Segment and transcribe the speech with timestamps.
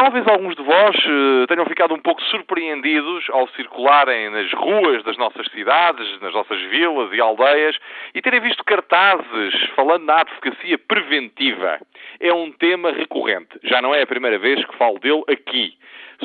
[0.00, 5.18] Talvez alguns de vós uh, tenham ficado um pouco surpreendidos ao circularem nas ruas das
[5.18, 7.76] nossas cidades, nas nossas vilas e aldeias
[8.14, 11.78] e terem visto cartazes falando na advocacia preventiva.
[12.18, 13.60] É um tema recorrente.
[13.62, 15.74] Já não é a primeira vez que falo dele aqui.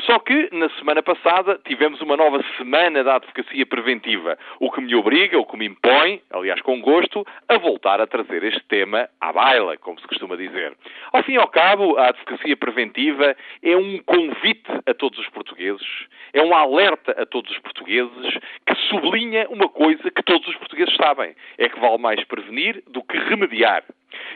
[0.04, 4.94] Só que, na semana passada, tivemos uma nova semana da advocacia preventiva, o que me
[4.94, 9.32] obriga, o que me impõe, aliás com gosto, a voltar a trazer este tema à
[9.32, 10.76] baila, como se costuma dizer.
[11.12, 16.06] Ao fim e ao cabo, a advocacia preventiva é um convite a todos os portugueses,
[16.32, 20.94] é um alerta a todos os portugueses que sublinha uma coisa que todos os portugueses
[20.96, 23.82] sabem: é que vale mais prevenir do que remediar.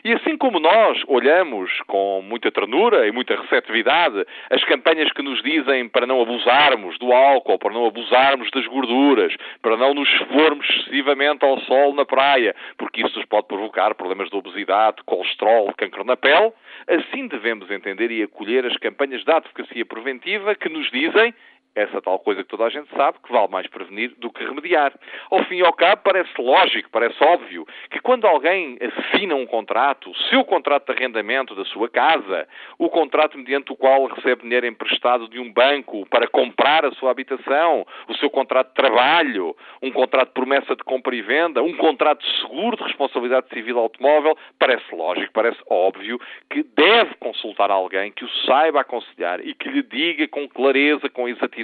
[0.05, 5.43] E assim como nós olhamos com muita ternura e muita receptividade as campanhas que nos
[5.43, 10.67] dizem para não abusarmos do álcool, para não abusarmos das gorduras, para não nos expormos
[10.69, 16.05] excessivamente ao sol na praia, porque isso nos pode provocar problemas de obesidade, colesterol, câncer
[16.05, 16.53] na pele,
[16.89, 21.35] assim devemos entender e acolher as campanhas de advocacia preventiva que nos dizem
[21.75, 24.93] essa tal coisa que toda a gente sabe, que vale mais prevenir do que remediar.
[25.31, 30.11] Ao fim e ao cabo, parece lógico, parece óbvio, que quando alguém assina um contrato,
[30.11, 32.49] o seu contrato de arrendamento da sua casa,
[32.79, 37.11] o contrato mediante o qual recebe dinheiro emprestado de um banco para comprar a sua
[37.11, 41.77] habitação, o seu contrato de trabalho, um contrato de promessa de compra e venda, um
[41.77, 48.13] contrato de seguro de responsabilidade civil automóvel, parece lógico, parece óbvio que deve consultar alguém
[48.13, 51.60] que o saiba aconselhar e que lhe diga com clareza, com exatidão,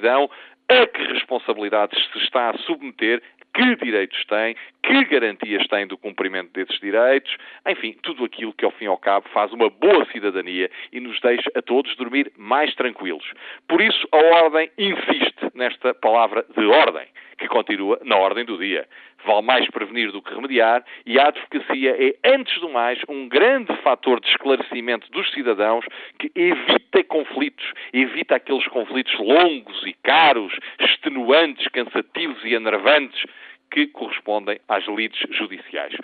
[0.68, 3.22] a que responsabilidades se está a submeter,
[3.54, 7.34] que direitos tem, que garantias tem do cumprimento desses direitos,
[7.66, 11.18] enfim, tudo aquilo que ao fim e ao cabo faz uma boa cidadania e nos
[11.20, 13.24] deixa a todos dormir mais tranquilos.
[13.66, 17.06] Por isso, a Ordem insiste nesta palavra de ordem,
[17.46, 18.86] que continua na ordem do dia.
[19.24, 23.74] Vale mais prevenir do que remediar, e a advocacia é, antes do mais, um grande
[23.82, 25.84] fator de esclarecimento dos cidadãos
[26.18, 33.24] que evita conflitos, evita aqueles conflitos longos e caros, extenuantes, cansativos e enervantes
[33.70, 35.94] que correspondem às lides judiciais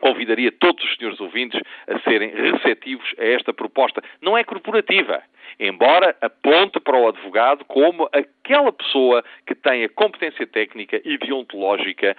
[0.00, 4.02] convidaria todos os senhores ouvintes a serem receptivos a esta proposta.
[4.20, 5.22] Não é corporativa,
[5.58, 12.16] embora aponte para o advogado como aquela pessoa que tem a competência técnica e deontológica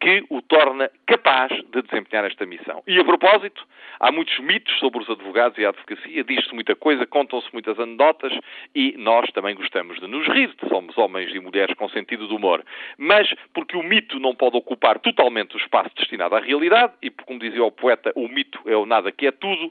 [0.00, 2.82] que o torna capaz de desempenhar esta missão.
[2.86, 3.62] E a propósito,
[4.00, 8.32] há muitos mitos sobre os advogados e a advocacia, diz-se muita coisa, contam-se muitas anedotas
[8.74, 12.64] e nós também gostamos de nos rir, somos homens e mulheres com sentido de humor.
[12.96, 17.38] Mas porque o mito não pode ocupar totalmente o espaço destinado à realidade, e como
[17.38, 19.70] dizia o poeta, o mito é o nada que é tudo,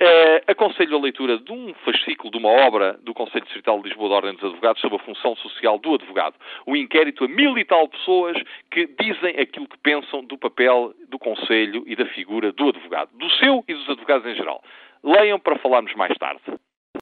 [0.00, 4.08] Uh, aconselho a leitura de um fascículo de uma obra do Conselho Distrital de Lisboa
[4.08, 6.36] da Ordem dos Advogados sobre a função social do advogado.
[6.64, 8.40] O inquérito a mil e tal pessoas
[8.70, 13.30] que dizem aquilo que pensam do papel do Conselho e da figura do advogado, do
[13.32, 14.62] seu e dos advogados em geral.
[15.02, 16.42] Leiam para falarmos mais tarde.